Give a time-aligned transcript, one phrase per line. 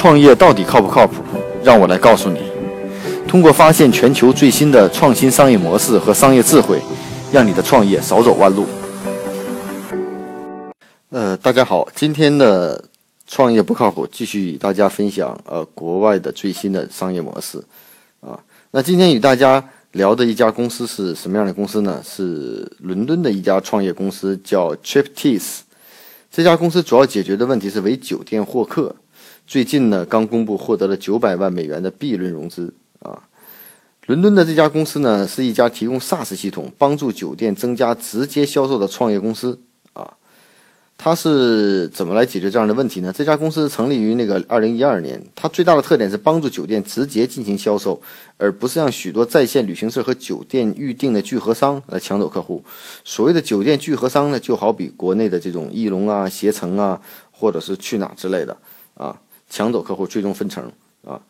[0.00, 1.22] 创业到底靠不靠谱？
[1.62, 2.40] 让我来告诉你。
[3.28, 6.80] 通过发现全球最新的创新商业模式和商业智慧，
[7.30, 8.64] 让你的创业少走弯路。
[11.10, 12.82] 呃，大家好，今天的
[13.26, 17.62] 创业不靠谱，继续与大家分享呃国外的最新的商业模式
[18.22, 18.40] 啊。
[18.70, 19.62] 那今天与大家
[19.92, 22.00] 聊的一家公司是什么样的公司呢？
[22.02, 25.58] 是伦敦的一家创业公司，叫 Triptease。
[26.32, 28.96] 这家公司主要解决的问题是为酒店获客。
[29.50, 33.20] 最近呢，刚公布获得了九百万美元的 B 轮融资啊。
[34.06, 39.58] 伦敦的这家公司呢，是一家提供 SaaS 系统，帮助酒店增加直接销售的创业公司
[39.92, 40.08] 啊。
[40.96, 43.12] 它是怎么来解决这样的问题呢？
[43.12, 48.00] 这家公司成立于那个二零一二年，它最大的特点是帮助酒店直接进行销售，
[48.36, 52.62] 而不是让许多在线旅行社和酒店预订的聚合商来抢走客户。
[53.04, 58.56] 所谓的酒店聚合商呢，就好比国内的这种翼龙啊、携程啊，或者是去哪之类的
[58.94, 59.18] 啊。
[59.50, 60.72] 抢走客户，最终分成
[61.04, 61.20] 啊！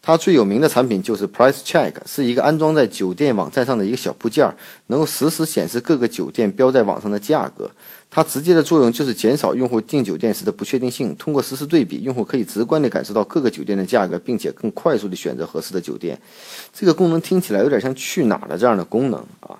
[0.00, 4.48] 它最有名的产品就是 Price Check，是一个安装在酒店网站上的一个小部件，
[4.86, 7.70] 能够实时显示各个酒店标在网上的价格。
[8.08, 11.14] 它直接的作用就是减少用户订酒店时的不确定性。
[11.16, 16.18] 通过实时对比，用户可以直观地感受到各个酒店的价格，并且更快速地选择合适的酒店。
[16.72, 19.58] 这个功能听起来有点像去哪儿的这样的功能啊，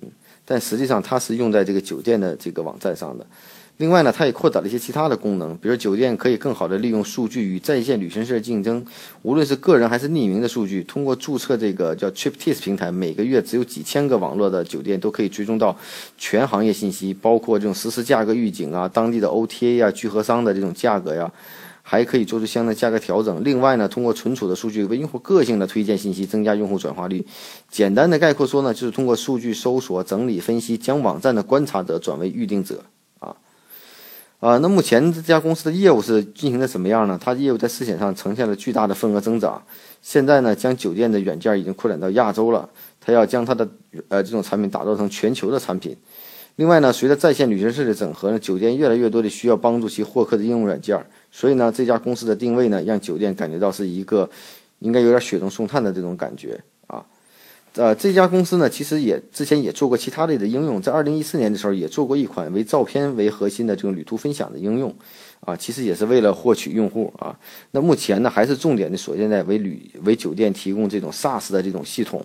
[0.00, 0.08] 嗯，
[0.44, 3.26] 但实际上它是用在这个酒店的这个网站上的。
[3.82, 8.86] 另外呢，它也扩展了一些其他的功能，比如酒店可以更好的利用数据与在线旅行社竞争。
[9.22, 15.76] 无论是个人还是匿名的数据，通过注册这个叫 Triptease 平台，每个月只有几千个网络的酒店都可以追踪到
[16.16, 21.32] 全行业信息，包括这种实时价格预警啊、当地的 OTA 啊、聚合商的这种价格呀，
[21.82, 23.42] 还可以做出相应的价格调整。
[23.42, 27.26] 另外呢，通过存储的数据为用户个性的推荐信息，增加用户转化率。
[27.68, 32.84] 简单的概括说呢，就是通过数据搜索、整理、分析，将网站的观察者转为预定者。
[34.42, 37.16] 啊，那目前这家公司的业务是进行的什么样呢？
[37.22, 39.62] 它的业务在市场上呈现了巨大的份额增长。
[40.00, 42.68] 现在呢，将酒店的软件已经扩展到亚洲了。
[43.00, 43.68] 它要将它的
[44.08, 45.96] 呃这种产品打造成全球的产品。
[46.56, 50.98] 另外呢，随着在线旅行社的整合呢，酒店越来越多的需要帮助其获客的应用软件。
[51.30, 54.28] 所以呢，这家公司的定位呢，让酒店感觉到是一个
[54.80, 56.60] 应该有点雪中送炭的这种感觉。
[57.74, 64.94] 呃，这家公司呢，其实也之前也做过其他类的应用，在二零一四年的时候也做过一款为照片为核心的这种旅途分享的应用，
[65.40, 67.34] 啊，其实也是为了获取用户啊。
[67.70, 72.22] 那目前呢，还是重点的锁定在为旅为酒店提供这种 SaaS 的这种系统。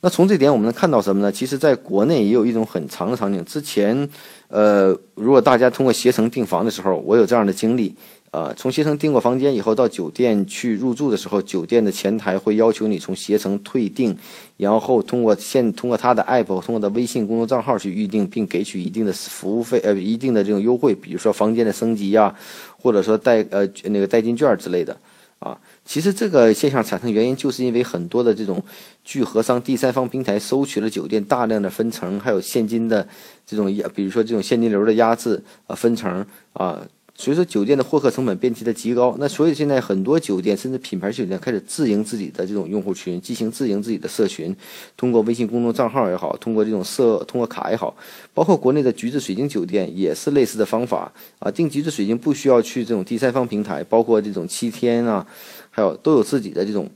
[0.00, 1.32] 那从这点我们能看到什么呢？
[1.32, 4.08] 其实在国内也有一种很长的场景，之前，
[4.46, 7.92] 呃，如果大家通过携程订房的时候，我有这样的经历。
[8.30, 14.14] 呃，从携程订过房间以后，到酒店去入住的时候，酒店的前台会要求你从携程退订，
[14.58, 22.34] 然后通过现通过他的 app，通过他微信公众账号去预订，并给取一定的服务费，呃，一定的这种优惠，比如说房间的升级呀，
[22.76, 24.94] 或者说代呃那个代金券之类的。
[25.38, 28.60] 啊，其实这个现象产生原因，就是因为很多的这种
[29.04, 33.06] 聚合商、第三方平台收取了酒店大量的分成，还有现金的
[33.46, 36.82] 这种，比如说这种现金流的压制啊，分成啊。
[37.20, 39.16] 所以说，酒店的获客成本变得极高。
[39.18, 44.54] 那所以现在很多酒店，甚至品牌酒店开始自营自己的这种用户群，进行自营自己的社群，
[44.96, 47.92] 通过微信公众账号也好，通过这种社通过卡也好，
[48.32, 51.50] 包括国内的橘子水晶酒店也是类似的方法啊。
[51.50, 55.26] 订橘子水晶不需要去这种第三方平台，包括这种七天啊，
[55.70, 56.88] 还有都有自己的这种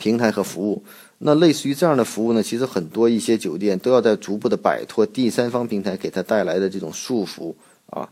[0.00, 0.82] 平台和服务。
[1.18, 7.54] 那类似于这样的服务呢，其实很多一些酒店都要在逐步的摆脱第三方平台给它带来的这种束缚
[7.90, 8.10] 啊。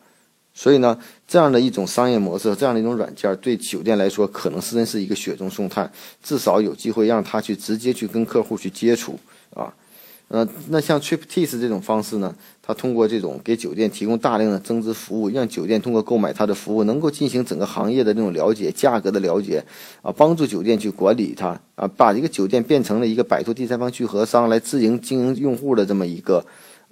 [0.55, 5.91] 所以呢，这样的一种商业模式，这样的一种软件，对酒店来说，可能是真是一个雪中送炭，
[6.23, 9.19] 至少有机会让他去直接去跟客户去接触
[9.55, 9.73] 啊。
[10.29, 19.63] 呃，那像 Triptease 这种方式呢，它通过这种给酒店提供大量的增值服务，让酒店通过购买它的服务，能够进行整个行业的这种了解、价格的了解
[20.01, 26.43] 啊，帮助酒店去管理它啊，把一个酒店变成了一个摆脱第三方聚合商来自营经营用户的这么一个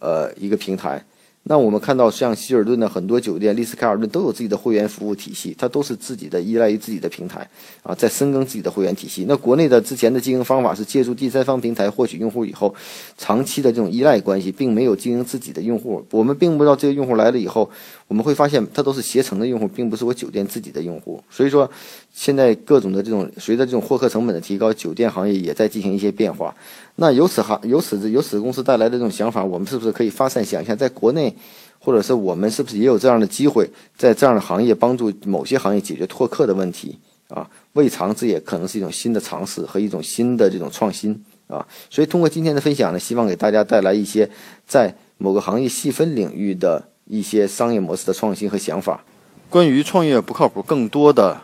[0.01, 1.03] 呃一个平台。
[1.51, 7.45] 那我们看到，像希尔顿的很多酒店、丽思卡尔顿都有自己的会员服务体系，它都是自己的依赖于自己的平台
[7.83, 9.25] 啊，在深耕自己的会员体系。
[9.27, 12.73] 那国内的之前的经营方法是借助第三方平台获取用户以后，
[13.19, 16.07] 长期的这种依赖关系，并没有经营自己的用户。
[16.13, 17.69] 我们并不知道这个用户来了以后，
[18.11, 21.23] 我们会发现他都是携程的用户，并不是我酒店自己的用户。
[21.31, 21.71] 所以说，
[22.13, 26.53] 现在各种的这种随着这种获客成本的提高，酒店行业也在进行一些变化。
[26.97, 31.33] 那由此行由此由此公司带来的这种想法，我们是不是可以发散想象，在国内，
[31.79, 36.99] 或者是我们是不是也有这样的机会，在这样的行业帮助某些行业解决拓客的问题
[37.29, 37.49] 啊？
[37.75, 41.65] 未尝这也可能是一种新的尝试和一种新的这种创新啊！
[41.89, 44.29] 所以通过今天的分享呢，希望给大家带来一些
[44.67, 49.03] 在某个行业细分领域的一些商业模式的创新和想法。
[49.49, 51.43] 关于创业不靠谱，更多的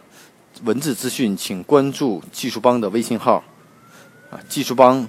[0.63, 3.43] 文字资讯，请关注技术帮的微信号，
[4.31, 5.09] 啊，技术帮，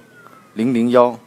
[0.55, 1.19] 零零幺。